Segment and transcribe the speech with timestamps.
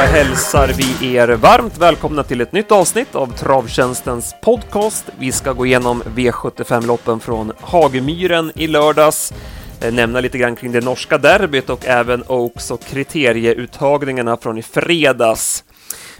[0.00, 5.04] hälsar vi er varmt välkomna till ett nytt avsnitt av Travtjänstens podcast.
[5.18, 9.32] Vi ska gå igenom V75-loppen från Hagemyren i lördags,
[9.80, 14.62] eh, nämna lite grann kring det norska derbyt och även Oaks och kriterieuttagningarna från i
[14.62, 15.64] fredags.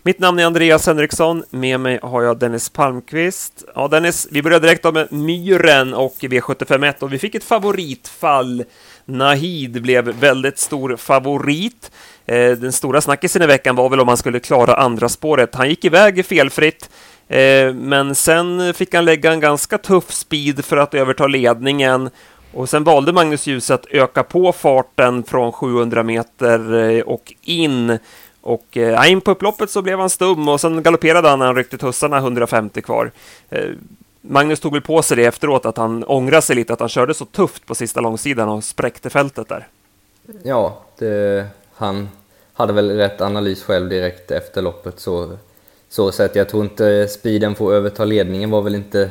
[0.03, 3.65] Mitt namn är Andreas Henriksson, med mig har jag Dennis Palmqvist.
[3.75, 8.65] Ja, Dennis, vi börjar direkt med Myren och V751 och vi fick ett favoritfall.
[9.05, 11.91] Nahid blev väldigt stor favorit.
[12.27, 15.55] Eh, den stora snackisen i veckan var väl om han skulle klara andra spåret.
[15.55, 16.91] Han gick iväg felfritt,
[17.29, 22.11] eh, men sen fick han lägga en ganska tuff speed för att överta ledningen.
[22.53, 27.99] Och sen valde Magnus Djuse att öka på farten från 700 meter eh, och in.
[28.41, 31.57] Och eh, in på upploppet så blev han stum och sen galopperade han när han
[31.57, 33.11] ryckte tussarna 150 kvar.
[33.51, 33.71] Eh,
[34.21, 37.15] Magnus tog väl på sig det efteråt att han ångrade sig lite att han körde
[37.15, 39.67] så tufft på sista långsidan och spräckte fältet där.
[40.43, 42.09] Ja, det, han
[42.53, 45.39] hade väl rätt analys själv direkt efter loppet så,
[45.89, 46.37] så sett.
[46.37, 49.11] Jag tror inte speeden får överta ledningen var väl inte,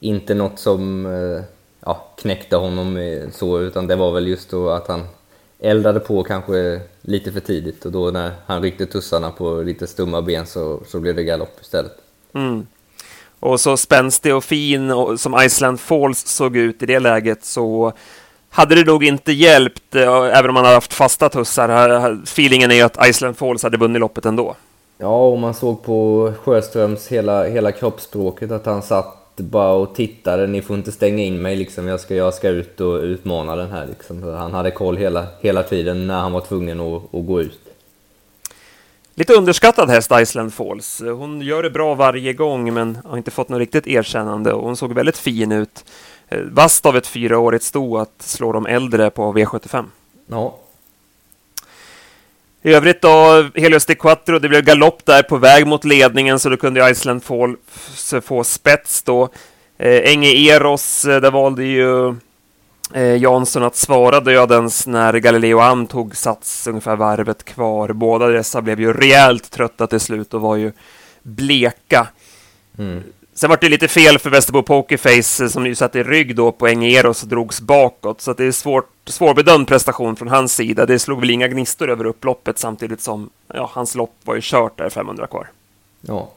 [0.00, 1.42] inte något som eh,
[1.80, 2.98] ja, knäckte honom
[3.32, 5.06] så, utan det var väl just då att han
[5.58, 10.22] eldade på kanske lite för tidigt och då när han ryckte tussarna på lite stumma
[10.22, 11.92] ben så, så blev det galopp istället.
[12.34, 12.66] Mm.
[13.40, 17.92] Och så spänstig och fin och som Iceland Falls såg ut i det läget så
[18.50, 22.22] hade det nog inte hjälpt, eh, även om man hade haft fasta tussar.
[22.22, 24.56] Feelingen är att Iceland Falls hade vunnit loppet ändå.
[24.98, 30.46] Ja, och man såg på Sjöströms hela, hela kroppsspråket att han satt bara och tittade.
[30.46, 31.86] Ni får inte stänga in mig liksom.
[31.86, 34.22] Jag ska, jag ska ut och utmana den här liksom.
[34.22, 37.60] Han hade koll hela, hela tiden när han var tvungen att, att gå ut.
[39.18, 41.00] Lite underskattad häst Iceland Falls.
[41.00, 44.76] Hon gör det bra varje gång men har inte fått något riktigt erkännande och hon
[44.76, 45.84] såg väldigt fin ut.
[46.28, 49.84] Eh, Vast av ett fyraårigt sto att slå de äldre på V75.
[50.26, 50.58] Ja.
[52.62, 56.48] I övrigt då, Helios de Quattro, det blev galopp där på väg mot ledningen så
[56.48, 59.28] då kunde Iceland Falls få spets då.
[59.78, 62.14] Eh, Enge Eros, eh, där valde ju
[62.94, 67.92] eh, Jansson att svara dödens när Galileo Am tog sats ungefär varvet kvar.
[67.92, 70.72] Båda dessa blev ju rejält trötta till slut och var ju
[71.22, 72.08] bleka.
[72.78, 73.02] Mm.
[73.38, 76.52] Sen var det lite fel för Västerbo Pokerface eh, som ju satt i rygg då
[76.52, 80.86] på Engeros och drogs bakåt, så det är svårt, svårbedömd prestation från hans sida.
[80.86, 84.78] Det slog väl inga gnistor över upploppet samtidigt som ja, hans lopp var ju kört
[84.78, 85.50] där 500 kvar.
[86.00, 86.30] Ja.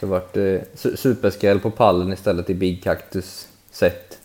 [0.00, 4.18] Så vart det eh, superskräll på pallen istället i Big Cactus set.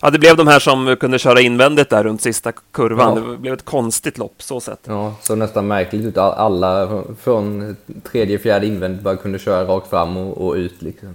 [0.00, 3.16] Ja, det blev de här som kunde köra invändigt där runt sista kurvan.
[3.16, 3.30] Ja.
[3.30, 4.80] Det blev ett konstigt lopp så sett.
[4.84, 6.16] Ja, så nästan märkligt ut.
[6.18, 7.76] Alla från
[8.12, 11.14] tredje, fjärde invändigt bara kunde köra rakt fram och, och ut liksom.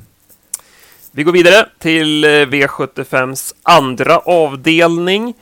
[1.11, 5.33] Vi går vidare till eh, V75s andra avdelning.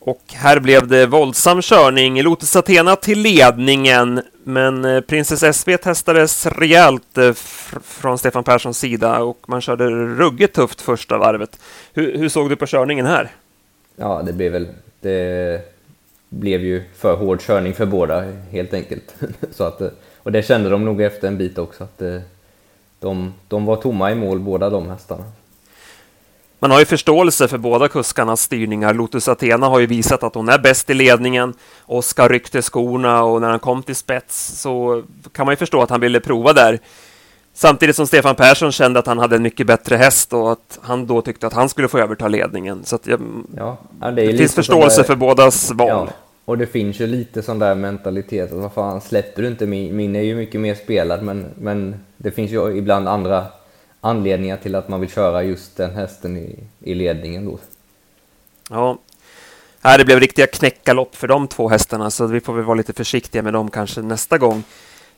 [0.00, 2.22] Och här blev det våldsam körning.
[2.22, 7.32] Lotus Athena till ledningen, men eh, Princess SV testades rejält eh,
[7.82, 11.58] från Stefan Perssons sida och man körde ruggigt tufft första varvet.
[11.92, 13.30] Hur, hur, såg du på körningen här?
[13.96, 14.68] Ja, det blev väl...
[15.00, 15.60] Det
[16.28, 19.14] blev ju för hård körning för båda, helt enkelt.
[19.50, 19.88] Så att, eh,
[20.22, 22.02] och det kände de nog efter en bit också, att
[23.00, 25.24] de, de var tomma i mål, båda de hästarna.
[26.62, 28.94] Man har ju förståelse för båda kuskarnas styrningar.
[28.94, 31.54] Lotus Athena har ju visat att hon är bäst i ledningen.
[31.86, 35.90] Oskar ryckte skorna och när han kom till spets så kan man ju förstå att
[35.90, 36.78] han ville prova där.
[37.54, 41.06] Samtidigt som Stefan Persson kände att han hade en mycket bättre häst och att han
[41.06, 42.84] då tyckte att han skulle få överta ledningen.
[42.84, 43.20] Så jag,
[43.56, 45.88] ja, det, det finns förståelse där, för bådas val.
[45.88, 46.08] Ja,
[46.44, 49.96] och det finns ju lite sån där mentalitet att vad fan, släpper du inte min?
[49.96, 53.46] Min är ju mycket mer spelad men, men det finns ju ibland andra
[54.00, 57.58] anledningar till att man vill köra just den hästen i, i ledningen då.
[58.70, 58.98] Ja,
[59.82, 62.92] här det blev riktiga knäckalopp för de två hästarna, så vi får väl vara lite
[62.92, 64.62] försiktiga med dem kanske nästa gång.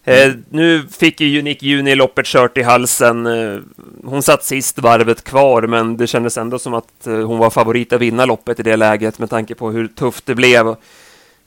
[0.04, 0.44] Eh, mm.
[0.48, 3.26] nu fick ju Unique Juni loppet kört i halsen.
[3.26, 3.58] Eh,
[4.04, 7.92] hon satt sist varvet kvar, men det kändes ändå som att eh, hon var favorit
[7.92, 10.76] att vinna loppet i det läget med tanke på hur tufft det blev.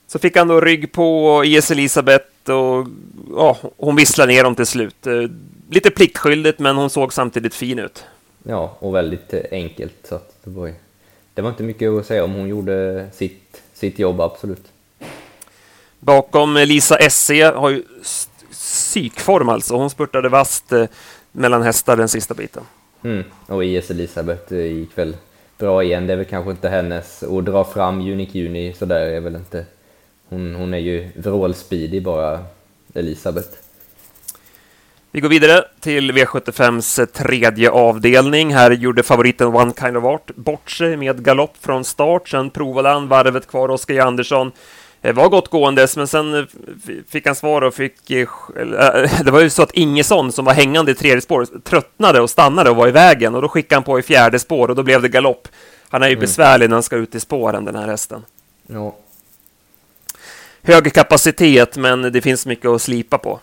[0.06, 2.86] Så fick han då rygg på IS Elisabeth och
[3.30, 5.06] ja, hon visslade ner dem till slut.
[5.06, 5.12] Eh,
[5.70, 8.04] lite pliktskyldigt, men hon såg samtidigt fin ut.
[8.42, 9.94] Ja, och väldigt eh, enkelt.
[10.08, 10.72] Så det, var,
[11.34, 12.32] det var inte mycket att säga om.
[12.32, 14.64] Hon gjorde sitt, sitt jobb, absolut.
[16.00, 17.82] Bakom Lisa SC har ju
[18.50, 19.76] psykform alltså.
[19.76, 20.84] Hon spurtade vast eh,
[21.32, 22.62] mellan hästar den sista biten.
[23.02, 23.24] Mm.
[23.46, 25.16] Och IS Elisabeth gick väl
[25.58, 26.06] bra igen.
[26.06, 29.64] Det är väl kanske inte hennes att dra fram Unique Juni sådär är väl inte
[30.28, 32.44] hon, hon är ju vrålspeedig bara,
[32.94, 33.48] Elisabeth.
[35.16, 38.54] Vi går vidare till V75s tredje avdelning.
[38.54, 42.28] Här gjorde favoriten One Kind of Art bort sig med galopp från start.
[42.28, 44.52] Sen provade han varvet kvar, Oskar Andersson.
[45.00, 46.46] var gott gåendes, men sen
[47.08, 48.08] fick han svar och fick...
[49.24, 52.70] Det var ju så att Ingesson, som var hängande i tredje spår, tröttnade och stannade
[52.70, 55.02] och var i vägen och då skickade han på i fjärde spår och då blev
[55.02, 55.48] det galopp.
[55.88, 56.20] Han är ju mm.
[56.20, 58.24] besvärlig när han ska ut i spåren, den här hästen.
[58.66, 58.94] Ja.
[60.66, 63.40] Hög kapacitet, men det finns mycket att slipa på.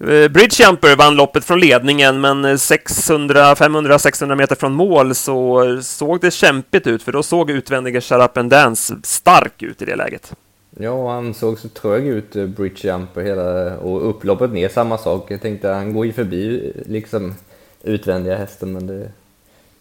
[0.00, 6.20] Eh, Bridgejumper vann loppet från ledningen, men 600, 500, 600 meter från mål så såg
[6.20, 10.32] det kämpigt ut, för då såg utvändige Shut Up Dance stark ut i det läget.
[10.78, 15.30] Ja, han såg så trög ut, eh, Bridgejumper, hela, och upploppet ner samma sak.
[15.30, 17.34] Jag tänkte han går ju förbi liksom
[17.82, 19.10] utvändiga hästen, men det,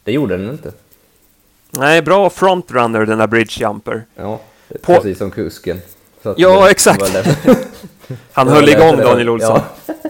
[0.04, 0.72] det gjorde den inte.
[1.69, 4.04] Nej, bra frontrunner den där Bridgejumper.
[4.16, 4.40] Ja,
[4.82, 4.96] På...
[4.96, 5.82] precis som kusken.
[6.38, 7.16] ja, exakt.
[8.32, 9.62] Han höll igång Daniel Olsson.
[9.88, 9.94] Ja.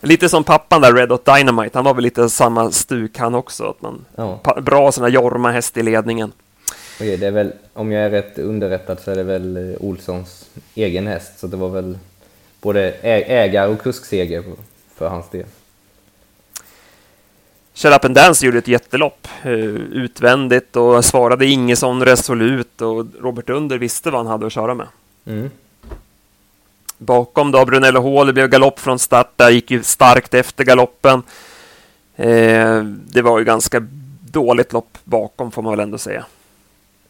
[0.00, 1.78] Lite som pappan där, Red Hot Dynamite.
[1.78, 3.64] Han var väl lite samma stuk han också.
[3.64, 4.40] Att man, ja.
[4.62, 6.32] Bra sån här Jorma-häst i ledningen.
[6.96, 10.44] Okej, det är väl, om jag är rätt underrättad så är det väl eh, Olssons
[10.74, 11.38] egen häst.
[11.38, 11.98] Så det var väl
[12.60, 14.44] både ägar och kuskseger
[14.94, 15.46] för hans del.
[17.74, 19.52] Shut Up and Dance gjorde ett jättelopp uh,
[19.92, 24.86] utvändigt och svarade Ingesson resolut och Robert Under visste vad han hade att köra med.
[25.26, 25.50] Mm.
[26.98, 31.22] Bakom då Brunello Hall, det blev galopp från start där, gick ju starkt efter galoppen.
[32.16, 33.86] Eh, det var ju ganska
[34.20, 36.24] dåligt lopp bakom får man väl ändå säga.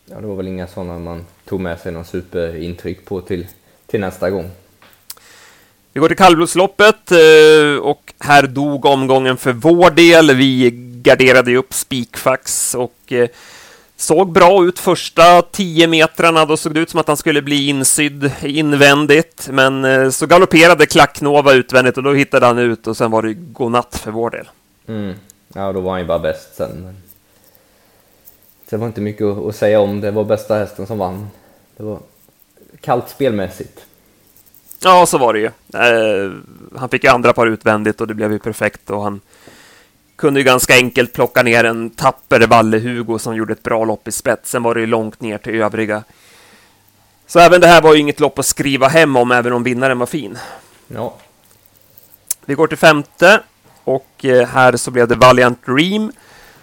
[0.06, 3.46] Ja, det var väl inga sådana man tog med sig någon superintryck på till,
[3.86, 4.50] till nästa gång.
[5.94, 10.34] Vi går till kallblodsloppet eh, och här dog omgången för vår del.
[10.34, 10.70] Vi
[11.02, 13.28] garderade upp spikfax och eh,
[13.96, 17.68] Såg bra ut första tio metrarna, då såg det ut som att han skulle bli
[17.68, 23.10] insydd invändigt, men eh, så galopperade Klacknova utvändigt och då hittade han ut och sen
[23.10, 24.48] var det godnatt för vår del.
[24.86, 25.14] Mm.
[25.52, 26.70] Ja, då var han ju bara bäst sen.
[26.84, 26.96] Men...
[28.68, 31.28] Det var inte mycket att säga om, det var bästa hästen som vann.
[31.76, 31.98] Det var
[32.80, 33.80] kallt spelmässigt.
[34.84, 35.46] Ja, så var det ju.
[35.46, 36.32] Eh,
[36.76, 39.20] han fick ju andra par utvändigt och det blev ju perfekt och han
[40.16, 44.12] kunde ju ganska enkelt plocka ner en tapper Valle-Hugo som gjorde ett bra lopp i
[44.12, 44.50] spets.
[44.50, 46.02] Sen var det ju långt ner till övriga.
[47.26, 49.98] Så även det här var ju inget lopp att skriva hem om, även om vinnaren
[49.98, 50.38] var fin.
[50.88, 51.14] Ja.
[52.44, 53.40] Vi går till femte
[53.84, 56.12] och eh, här så blev det Valiant Dream.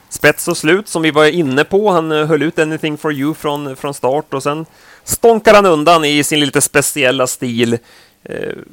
[0.09, 1.89] Spets och slut som vi var inne på.
[1.89, 4.65] Han eh, höll ut Anything for you från, från start och sen
[5.03, 7.79] stånkar han undan i sin lite speciella stil eh,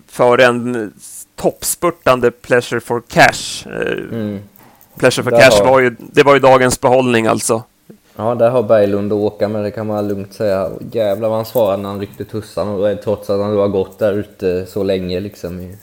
[0.07, 0.93] för en
[1.37, 3.67] toppspurtande Pleasure for Cash.
[3.67, 4.39] Eh, mm.
[4.99, 7.63] Pleasure for där Cash var ju, det var ju dagens behållning alltså.
[8.17, 10.71] Ja, där har Berglund att åka med, det kan man lugnt säga.
[10.93, 13.99] Jävlar vad han svarade när han ryckte tussan, och trots att han då har gått
[13.99, 15.77] där ute så länge liksom.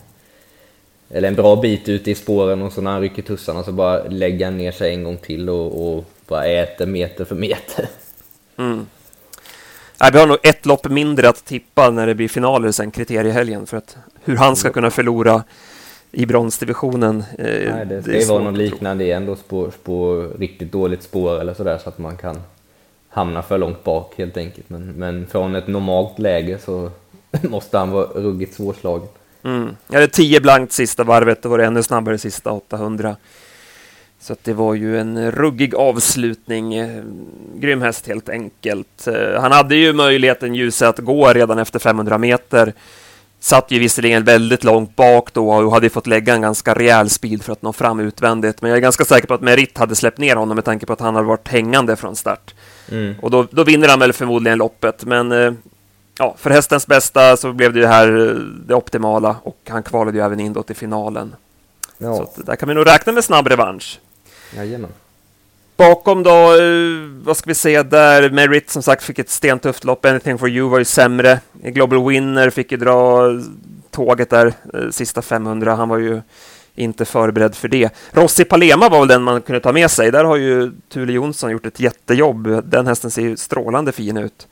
[1.10, 4.04] eller en bra bit ute i spåren och så när han rycker tussarna så bara
[4.04, 7.90] lägger han ner sig en gång till och, och bara äter meter för meter.
[8.58, 8.86] Mm.
[10.06, 13.66] Nej, vi har nog ett lopp mindre att tippa när det blir finaler sen, kriteriehelgen,
[13.66, 15.44] för att hur han ska kunna förlora
[16.12, 17.24] i bronsdivisionen.
[17.38, 21.04] Eh, Nej, det ska det ju vara något liknande igen då, spår, spår, riktigt dåligt
[21.04, 22.42] spår eller sådär så att man kan
[23.10, 24.70] hamna för långt bak helt enkelt.
[24.70, 26.92] Men, men från ett normalt läge så
[27.42, 29.08] måste han vara ruggigt svårslagen.
[29.44, 29.76] Mm.
[29.88, 33.16] Ja, det är 10 blankt sista varvet, då var det ännu snabbare sista 800.
[34.20, 36.74] Så det var ju en ruggig avslutning.
[36.74, 37.04] Eh,
[37.56, 39.08] grym häst helt enkelt.
[39.08, 42.74] Eh, han hade ju möjligheten Ljuse att gå redan efter 500 meter
[43.46, 47.44] Satt ju visserligen väldigt långt bak då och hade fått lägga en ganska rejäl speed
[47.44, 48.62] för att nå fram utvändigt.
[48.62, 50.94] Men jag är ganska säker på att Merit hade släppt ner honom med tanke på
[50.94, 52.54] att han hade varit hängande från start.
[52.92, 53.16] Mm.
[53.22, 55.06] Och då, då vinner han väl förmodligen loppet.
[55.06, 55.54] Men eh,
[56.18, 60.24] ja, för hästens bästa så blev det ju här det optimala och han kvalade ju
[60.24, 61.36] även in då till finalen.
[61.98, 62.16] Ja.
[62.36, 64.00] Så där kan vi nog räkna med snabb revansch.
[64.56, 64.90] Jajamän.
[65.78, 70.06] Bakom då, eh, vad ska vi säga där, Merit som sagt fick ett stentufft lopp,
[70.06, 71.40] Anything for you var ju sämre.
[71.54, 73.24] Global Winner fick ju dra
[73.92, 76.22] tåget där, eh, sista 500, han var ju
[76.76, 77.90] inte förberedd för det.
[78.12, 81.52] Rossi Palema var väl den man kunde ta med sig, där har ju Thule Jonsson
[81.52, 82.64] gjort ett jättejobb.
[82.64, 84.48] Den hästen ser ju strålande fin ut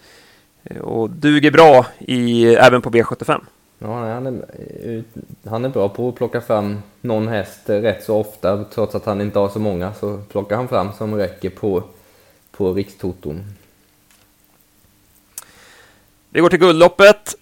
[0.63, 3.41] eh, och duger bra i, även på B75.
[3.83, 5.03] Ja, han, är,
[5.49, 8.63] han är bra på att plocka fram någon häst rätt så ofta.
[8.63, 11.83] Trots att han inte har så många så plockar han fram som räcker på,
[12.51, 13.43] på Rikstoton.
[16.29, 17.35] Vi går till guldloppet.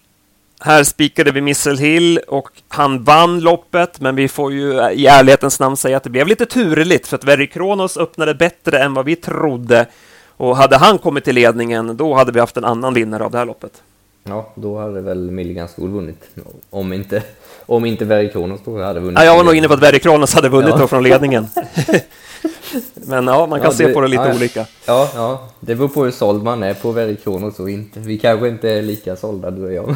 [0.60, 5.60] Här spikade vi Missel Hill och han vann loppet, men vi får ju i ärlighetens
[5.60, 9.04] namn säga att det blev lite turligt för att Verry Kronos öppnade bättre än vad
[9.04, 9.86] vi trodde.
[10.26, 13.38] Och hade han kommit till ledningen, då hade vi haft en annan vinnare av det
[13.38, 13.82] här loppet.
[14.24, 16.22] Ja, då hade väl Milligan School vunnit.
[16.70, 17.22] Om inte,
[17.66, 19.18] om inte Verry Kronos då hade vunnit.
[19.18, 20.76] Ja, jag var nog inne på att Verry Kronos hade vunnit ja.
[20.76, 21.46] då från ledningen.
[22.94, 24.66] Men ja, man kan Ja, se det- på det lite ja, olika.
[24.86, 28.00] Ja, ja, det beror på hur såld man är på Verikronos och inte.
[28.00, 29.94] Vi kanske inte är lika sålda du och jag.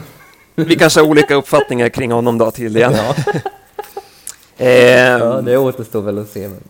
[0.54, 2.92] Vi kanske har olika uppfattningar kring honom då tydligen.
[2.92, 3.14] Ja,
[4.58, 6.48] Eh, ja, det återstår väl att se.
[6.48, 6.60] Men...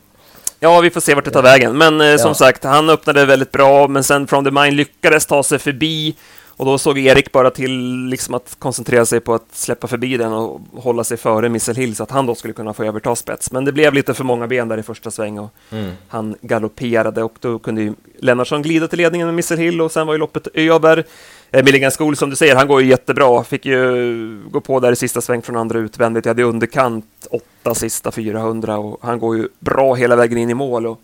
[0.60, 1.78] Ja, vi får se vart det tar vägen.
[1.78, 5.42] Men eh, som sagt, han öppnade väldigt bra, men sen From the Mind lyckades ta
[5.42, 6.14] sig förbi.
[6.58, 10.32] Och då såg Erik bara till liksom att koncentrera sig på att släppa förbi den
[10.32, 13.52] och hålla sig före Missile Hill så att han då skulle kunna få överta spets.
[13.52, 15.90] Men det blev lite för många ben där i första sväng och Mm.
[16.08, 20.06] han galopperade och då kunde ju Lennartsson glida till ledningen med Missile Hill och sen
[20.06, 21.04] var ju loppet över.
[21.50, 23.44] Eh, Milligan School som du säger, han går ju jättebra.
[23.44, 26.24] Fick ju gå på där i sista sväng från andra utvändigt.
[26.24, 30.54] Jag hade underkant åtta sista 400 och han går ju bra hela vägen in i
[30.54, 30.86] mål.
[30.86, 31.00] Och,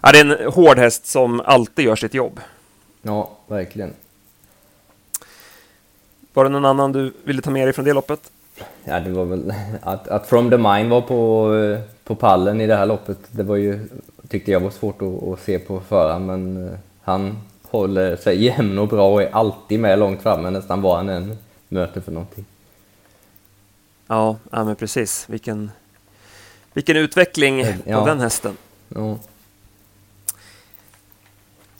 [0.00, 2.40] ja, det är en hård häst som alltid gör sitt jobb.
[3.02, 3.92] Ja, verkligen.
[6.34, 8.30] Var det någon annan du ville ta med dig från det loppet?
[8.84, 12.66] Ja, det var väl att, att From the Mine var på, eh, på pallen i
[12.66, 13.18] det här loppet.
[13.30, 13.88] Det var ju,
[14.28, 18.78] tyckte jag var svårt att, att se på förhand, men eh, han håller sig jämn
[18.78, 21.36] och bra och är alltid med långt framme, nästan vad han än
[21.68, 22.44] möter för någonting.
[24.06, 25.24] Ja, ja men precis.
[25.28, 25.70] Vilken,
[26.72, 28.04] vilken utveckling på Ja.
[28.04, 28.56] den hästen.
[28.88, 29.16] Ja,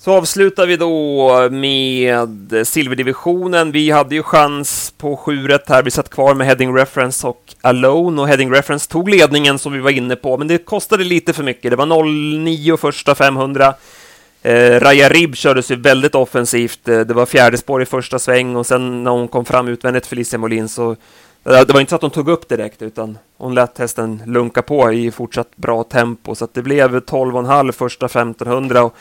[0.05, 3.73] så avslutar vi då med silverdivisionen.
[3.73, 5.83] Vi hade ju chans på 7 rätt här.
[5.83, 9.79] Vi satt kvar med Heading Reference och Alone och Heading Reference tog ledningen som vi
[9.79, 11.71] var inne på, men det kostade lite för mycket.
[11.71, 13.75] Det var 0,9 första 500.
[14.43, 16.89] Eh, Raja Rib kördes ju väldigt offensivt.
[16.89, 20.07] Eh, det var fjärde spår i första sväng och sen när hon kom fram utvändigt
[20.07, 20.97] Felicia Molin så eh,
[21.45, 24.93] det var inte så att hon tog upp direkt utan hon lät hästen lunka på
[24.93, 28.97] i fortsatt bra tempo så att det blev 12,5 första 1500 och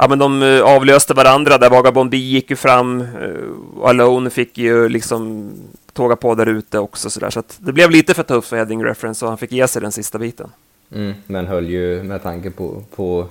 [0.00, 1.70] Ja, men de eh, avlöste varandra där.
[1.70, 5.50] Vagabond B gick ju fram eh, och Alone fick ju liksom
[5.92, 7.30] tåga på där ute också så där.
[7.30, 9.92] Så det blev lite för tufft för Heading Reference och han fick ge sig den
[9.92, 10.50] sista biten.
[10.94, 13.26] mm, men höll ju med tanke på, på,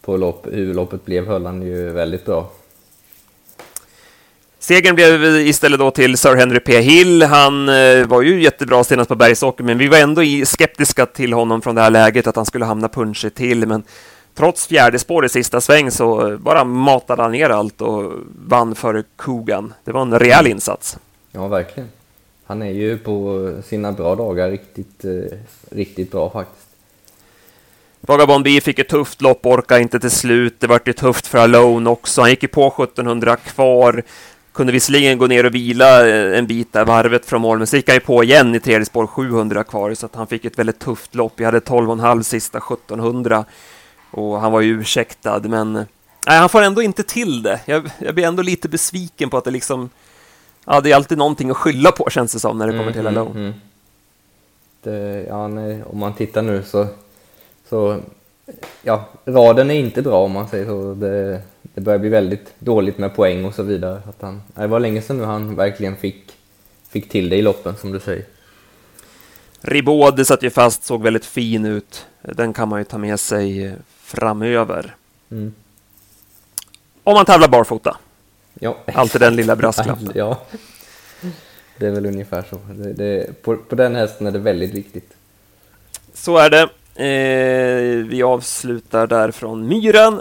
[0.00, 2.50] på lopp, hur loppet blev höll han ju väldigt bra.
[4.58, 6.80] Segern blev istället då till Sir Henry P.
[6.80, 7.22] Hill.
[7.22, 11.62] Han eh, var ju jättebra senast på Bergsåker, men vi var ändå skeptiska till honom
[11.62, 13.66] från det här läget, att han skulle hamna punchigt till.
[13.66, 13.82] Men
[14.34, 18.12] trots fjärde spår i sista sväng så bara matade han ner allt och
[18.46, 19.74] vann före Kogan.
[19.84, 20.98] Det var en rejäl insats.
[21.32, 21.88] Ja, verkligen.
[22.44, 25.38] Han är ju på sina bra dagar riktigt, eh,
[25.70, 26.66] riktigt bra faktiskt.
[28.00, 30.54] Vagabond B fick ett tufft lopp, orkade inte till slut.
[30.58, 32.20] Det vart ju tufft för Alone också.
[32.20, 34.02] Han gick ju på 1700 kvar.
[34.52, 37.76] Kunde visserligen gå ner och vila eh, en bit där varvet från mål, men så
[37.76, 40.58] gick han ju på igen i tredje spår 700 kvar, så att han fick ett
[40.58, 41.32] väldigt tufft lopp.
[41.36, 43.44] Jag hade 12,5 sista 1700
[44.12, 45.86] och han var ju ursäktad, men nej,
[46.38, 47.60] han får ändå inte till det.
[47.64, 49.90] Jag, jag blir ändå lite besviken på att det liksom,
[50.64, 53.06] ja, det är alltid någonting att skylla på känns det som när det kommer till
[53.06, 53.30] Alone.
[53.30, 53.52] mm.
[54.82, 56.86] Det, ja, nej, om man tittar nu så,
[57.68, 58.00] så,
[58.82, 60.94] ja, raden är inte bra om man säger så.
[60.94, 64.02] Det, det börjar bli väldigt dåligt med poäng och så vidare.
[64.08, 66.32] Att han, det var länge sedan nu han verkligen fick,
[66.88, 68.24] fick till det i loppen som du säger.
[69.60, 72.06] Ribaude satt ju fast, såg väldigt fin ut.
[72.22, 73.72] Den kan man ju ta med sig eh,
[74.12, 74.94] framöver.
[75.30, 75.52] Mm.
[77.04, 77.96] Om man tävlar barfota.
[78.60, 78.76] Ja.
[78.94, 80.10] Alltid den lilla brasklappen.
[80.14, 80.40] Ja.
[81.78, 82.58] Det är väl ungefär så.
[82.72, 85.10] Det, det, på, på den hästen är det väldigt viktigt.
[86.14, 86.62] Så är det.
[86.94, 90.20] Eh, vi avslutar där från Myren.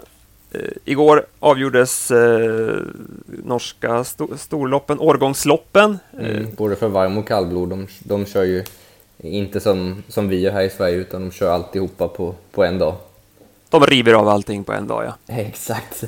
[0.51, 2.75] Eh, igår avgjordes eh,
[3.43, 5.99] norska sto storloppen, årgångsloppen.
[6.19, 7.69] Eh, Mm, både för varm och kallblod.
[7.69, 8.63] De, de kör ju
[9.17, 12.79] inte som, som vi gör här i Sverige utan de kör alltihopa på, på en
[12.79, 12.95] dag.
[13.71, 15.13] De river av allting på en dag, ja.
[15.35, 16.03] Exakt.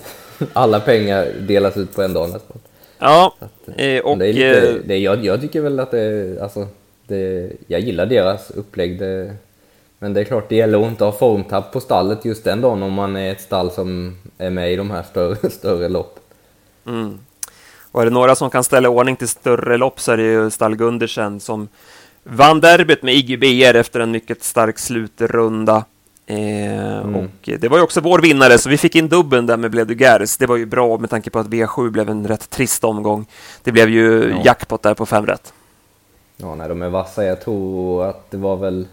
[0.53, 2.57] Alla pengar delas ut på en dag nästan.
[2.99, 6.37] Ja, att, eh, och det är lite, eh, det, jag, jag tycker väl att det,
[6.41, 6.67] alltså,
[7.07, 8.99] det, jag gillar deras upplägg.
[8.99, 9.35] Det,
[9.99, 12.83] men det är klart, det gäller att inte ha formtapp på stallet just den dagen
[12.83, 16.19] om man är ett stall som är med i de här större, större lopp.
[16.87, 17.19] Mm.
[17.91, 20.49] Och är det några som kan ställa ordning till större lopp så är det ju
[20.49, 21.67] Stall Gundersen som
[22.23, 25.85] vann derbyt med Iggy BR efter en mycket stark slutrunda.
[26.25, 29.71] Eh, Och det var ju också vår vinnare, så vi fick in dubben där med
[29.71, 30.37] Blev du Gers.
[30.37, 33.25] Det var ju bra med tanke på att V7 blev en rätt trist omgång.
[33.63, 34.41] Det blev ju Ja.
[34.45, 35.53] jackpot där på fem rätt.
[36.37, 37.23] Ja, nej, de är vassa.
[37.23, 38.87] Jag tror att det var väl...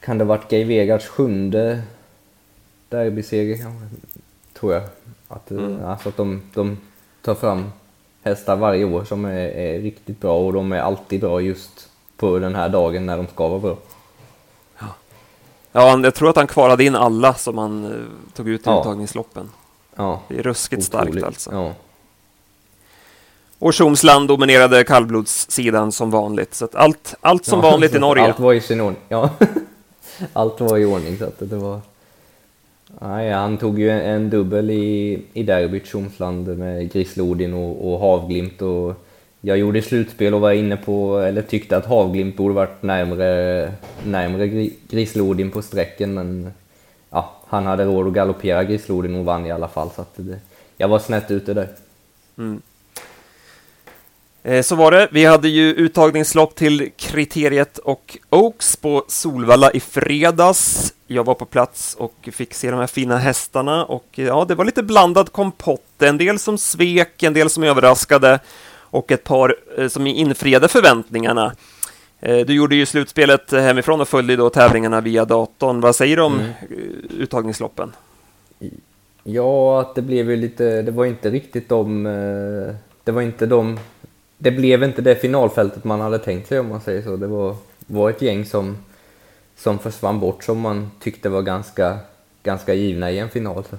[0.00, 1.82] Kan det ha varit Gay Vegards sjunde
[2.88, 3.86] derbyseger kanske?
[4.60, 4.82] Tror jag.
[5.28, 5.84] Att, Mm.
[5.84, 6.78] alltså att de, de
[7.22, 7.72] tar fram
[8.22, 12.38] hästar varje år som är, är riktigt bra och de är alltid bra just på
[12.38, 13.76] den här dagen när de ska vara bra.
[15.76, 17.90] Ja, han- jag tror att han kvalade in alla som han eh,
[18.34, 18.80] tog ut i Ja.
[18.80, 19.50] uttagningsloppen.
[19.96, 21.24] Ja, Det är ruskigt starkt otroligt.
[21.24, 21.50] alltså.
[21.52, 21.72] Ja.
[23.58, 26.54] Och Tjomsland dominerade kallblodssidan som vanligt.
[26.54, 28.24] Så att allt, allt som Ja, vanligt i Norge.
[28.24, 29.02] Allt var i sin ordning.
[29.08, 29.30] Ja.
[30.32, 31.80] allt var i ordning så att det var...
[33.00, 38.00] Nej, han tog ju en, en dubbel i, i derbyt, Tjomsland, med Grislodin och, och
[38.00, 38.62] Havglimt.
[38.62, 39.05] Och
[39.46, 43.72] jag gjorde slutspel och var inne på, eller tyckte att Havglimt borde varit närmre,
[44.04, 46.52] närmre Grislodin på sträcken, men
[47.10, 50.38] ja, han hade råd att galoppera Grislodin och vann i alla fall, så att det,
[50.76, 51.68] jag var snett ute där.
[52.38, 52.62] Mm.
[54.42, 55.08] Eh, så var det.
[55.12, 60.94] Vi hade ju uttagningslopp till Kriteriet och Oaks på Solvalla i fredags.
[61.06, 64.64] Jag var på plats och fick se de här fina hästarna och ja, det var
[64.64, 66.02] lite blandad kompott.
[66.02, 68.40] En del som svek, en del som överraskade
[68.90, 71.52] och ett par eh, som infriade förväntningarna.
[72.20, 75.80] Eh, du gjorde ju slutspelet hemifrån och följde då tävlingarna via datorn.
[75.80, 76.52] Vad säger du om mm.
[77.18, 77.92] uttagningsloppen?
[79.24, 82.02] Ja, att det blev ju lite, det var inte riktigt de,
[83.04, 83.78] det var inte de
[84.38, 87.16] det blev inte det finalfältet man hade tänkt sig om man säger så.
[87.16, 88.76] Det var, var ett gäng som,
[89.56, 91.98] som försvann bort som man tyckte var ganska,
[92.42, 93.64] ganska givna i en final.
[93.64, 93.76] Så,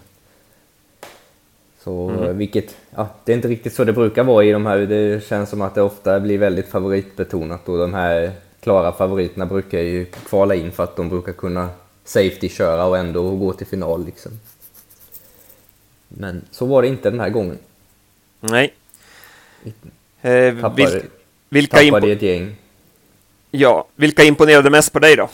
[1.88, 2.38] så mm.
[2.38, 4.78] vilket, ja, det är inte riktigt så det brukar vara i de här.
[4.78, 9.80] Det känns som att det ofta blir väldigt favoritbetonat och de här klara favoriterna brukar
[9.80, 11.70] ju kvala in för att de brukar kunna
[12.04, 14.32] safety-köra och ändå gå till final liksom.
[16.08, 17.58] Men så var det inte den här gången.
[18.40, 18.74] Nej.
[20.22, 21.04] Eh, tappade, vil,
[21.50, 22.56] vilka tappade ett gäng.
[23.52, 25.30] Ja, vilka imponerade mest på dig då?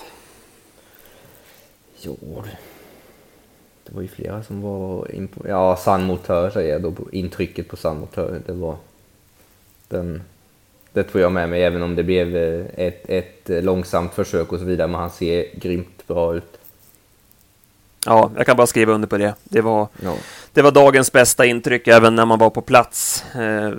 [2.02, 2.44] Jo,
[3.94, 5.60] det var ju flera som var imponerade.
[5.60, 8.76] Ja, San Motör säger jag då, intrycket på San Motör, det var
[9.88, 10.22] den,
[10.94, 14.60] det tror jag med mig, även om det blev eh, ett, ett långsamt försök och
[14.60, 16.58] så vidare, men han ser grymt bra ut.
[18.06, 19.36] Ja, jag kan bara skriva under på det.
[19.44, 20.16] Det var, ja.
[20.54, 23.26] det var dagens bästa intryck även när man var på plats.
[23.36, 23.72] Eh,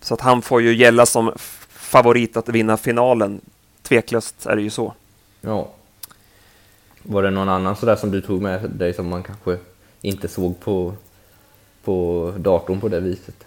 [0.00, 1.32] så att han får ju gälla som
[1.68, 3.40] favorit att vinna finalen.
[3.82, 4.94] Tveklöst är det ju så.
[5.40, 5.68] Ja.
[7.06, 9.58] Var det någon annan sådär som du tog med dig som man kanske
[10.00, 10.92] inte såg på,
[11.84, 13.44] på datorn på det viset?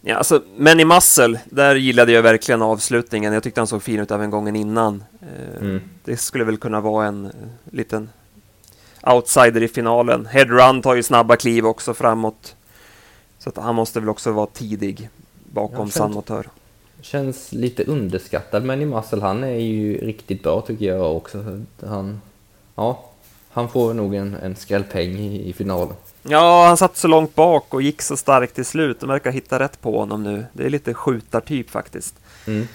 [0.00, 3.32] Ja, alltså, men i Muscle, där gillade jag verkligen avslutningen.
[3.32, 5.04] Jag tyckte han såg fin ut även gången innan.
[5.20, 5.80] Eh, mm.
[6.04, 7.30] Det skulle väl kunna vara en eh,
[7.72, 8.10] liten
[9.02, 10.26] outsider i finalen.
[10.26, 12.56] Headrun tar ju snabba kliv också framåt.
[13.38, 15.08] Så att han måste väl också vara tidig
[15.52, 16.46] bakom San Motör.
[17.00, 21.62] Känns lite underskattad, men i Muscle, han är ju riktigt bra tycker jag också.
[21.86, 22.20] Han,
[22.78, 23.04] ja,
[23.50, 25.94] han får nog en, en skrällpeng i, i finalen.
[26.22, 29.00] Ja, han satt så långt bak och gick så starkt till slut.
[29.00, 30.46] De verkar hitta rätt på honom nu.
[30.52, 32.14] Det är lite skjutartyp faktiskt.
[32.46, 32.68] Mm.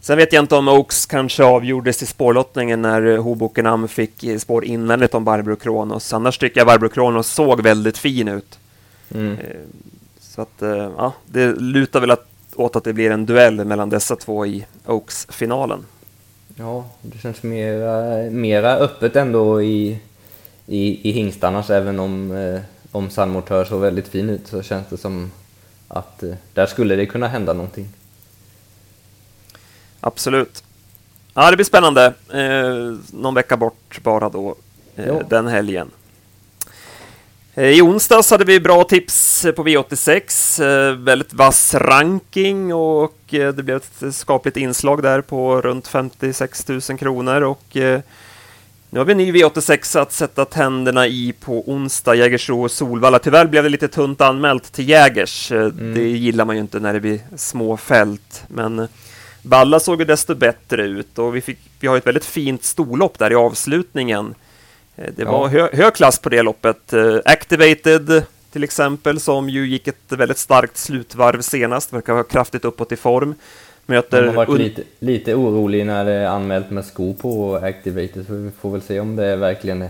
[0.00, 5.14] Sen vet jag inte om Oaks kanske avgjordes i spårlottningen när Hobokenham fick spår invändigt
[5.14, 6.12] om Barbro Kronos.
[6.12, 8.58] Annars tycker jag Barbro Kronos såg väldigt fin ut.
[9.14, 9.32] Mm.
[9.32, 9.60] Eh,
[10.20, 13.90] så att, eh, ja, det lutar väl att, åt att det blir en duell mellan
[13.90, 15.84] dessa två i Oaks-finalen.
[16.56, 19.98] Ja, det känns mera, mera öppet ändå i,
[20.66, 22.60] i, i hingstarnas, även om, eh,
[22.92, 25.32] om Sandmotör såg väldigt fin ut så känns det som
[25.88, 27.88] att eh, där skulle det kunna hända någonting.
[30.00, 30.64] Absolut.
[31.34, 32.14] Ja, det blir spännande.
[32.32, 34.54] Eh, någon vecka bort bara då,
[34.96, 35.90] eh, den helgen.
[37.56, 43.54] Eh, I onsdags hade vi bra tips på V86, eh, väldigt vass ranking och eh,
[43.54, 47.64] det blev ett skapligt inslag där på runt 56 000 kronor och
[48.90, 53.18] nu har vi en ny V86 att sätta tänderna i på onsdag, Jägersro och Solvalla.
[53.18, 55.52] Tyvärr blev det lite tunt anmält till Jägers.
[55.52, 55.94] Mm.
[55.94, 58.88] Det gillar man ju inte när det blir små fält, men
[59.42, 63.18] Balla såg ju desto bättre ut och vi, fick, vi har ett väldigt fint storlopp
[63.18, 64.43] där i avslutningen Eh,
[65.16, 65.68] det var ja.
[65.68, 66.92] hö hög klass på det loppet.
[66.92, 72.64] Eh, Activated till exempel, som ju gick ett väldigt starkt slutvarv senast, verkar vara kraftigt
[72.64, 73.34] uppåt i form.
[73.86, 74.26] Möter...
[74.26, 78.32] Man har varit lite, lite orolig när det är anmält med sko på Activated, så
[78.32, 79.88] vi får väl se om det verkligen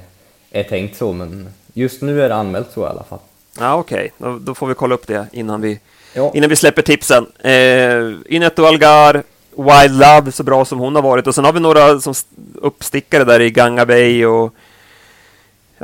[0.50, 3.18] är tänkt så, men just nu är det anmält så i alla fall.
[3.58, 4.30] Ja, Okej, okay.
[4.30, 5.80] då, då, får vi kolla upp det innan vi,
[6.14, 6.32] ja.
[6.34, 7.26] innan vi släpper tipsen.
[7.38, 9.22] Eh, Ineto Algar,
[9.56, 12.14] Wild Love, så bra som hon har varit, och sen har vi några som
[12.54, 14.54] uppstickare där i Ganga Bay och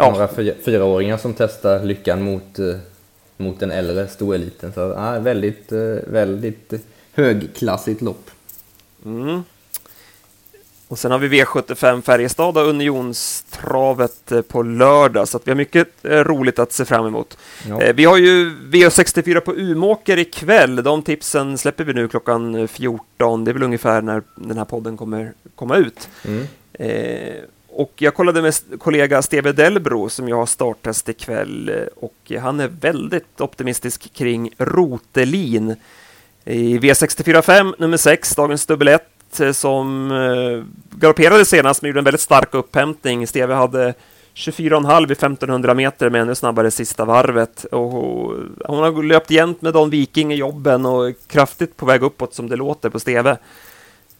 [0.02, 0.10] ja.
[0.10, 2.76] några fyra, fyraåringar som testar lyckan mot, eh,
[3.36, 4.72] mot den äldre stoeliten.
[4.72, 6.72] Så ja, väldigt, eh, väldigt
[7.12, 8.30] högklassigt lopp.
[9.04, 9.42] Mm.
[10.88, 15.88] Och sen har vi V75 Färjestad och Unionstravet eh, på lördag, så vi har mycket
[16.02, 17.38] roligt att se fram emot.
[17.68, 17.92] Ja.
[17.94, 20.76] Vi har ju V64 på Umåker ikväll.
[20.76, 23.44] De tipsen släpper vi nu klockan 14.
[23.44, 26.08] Det är väl ungefär när den här podden kommer komma ut.
[26.24, 26.46] Mm.
[27.80, 32.60] Och jag kollade med kollega Steve Delbro som jag har starttest ikväll eh, och han
[32.60, 35.76] är väldigt optimistisk kring Rotelin
[36.44, 40.64] i V645 nummer 6, dagens dubbel 1 eh, som eh,
[40.98, 43.26] galopperade senast men gjorde en väldigt stark upphämtning.
[43.26, 43.94] Steve hade
[44.34, 47.64] 24,5 i 1500 meter med ännu snabbare sista varvet.
[47.64, 47.92] Och
[48.64, 52.48] hon har löpt jämnt med Don Viking i jobben och kraftigt på väg uppåt som
[52.48, 53.38] det låter på Steve.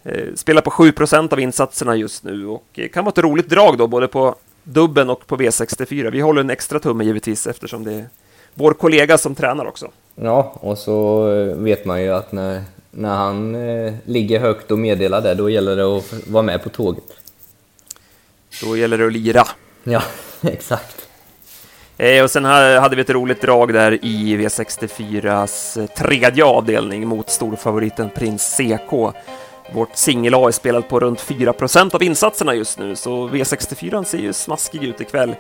[0.03, 3.87] Eh, spelar på 7% av insatserna just nu och kan vara ett roligt drag då,
[3.87, 6.11] både på dubben och på V64.
[6.11, 8.07] Vi håller en extra tumme givetvis eftersom det är
[8.55, 9.91] vår kollega som tränar också.
[10.15, 11.25] Ja, och så
[11.57, 15.77] vet man ju att när, när han eh, ligger högt och meddelar det, då gäller
[15.77, 17.05] det att vara med på tåget.
[18.63, 19.45] Då gäller det att lira.
[19.85, 20.03] Ja,
[20.43, 21.07] exakt.
[21.97, 28.11] Eh, och sen hade vi ett roligt drag där i V64s tredje avdelning mot storfavoriten
[28.11, 29.15] Prins CK.
[29.73, 34.33] Vårt singel-A är spelat på runt 4% av insatserna just nu, så V64 ser ju
[34.33, 35.35] smaskig ut ikväll.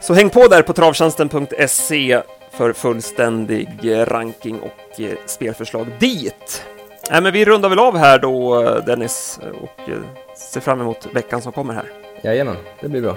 [0.00, 3.68] Så häng på där på travtjänsten.se för fullständig
[4.06, 6.64] ranking och eh, spelförslag dit.
[7.10, 9.98] Äh, men vi rundar väl av här då, Dennis, och eh,
[10.36, 11.90] ser fram emot veckan som kommer här.
[12.22, 13.16] Jajamän, det blir bra.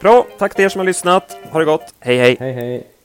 [0.00, 1.36] Bra, tack till er som har lyssnat.
[1.50, 1.94] Ha det gott.
[2.00, 2.36] Hej, hej.
[2.40, 2.97] Hej, hej.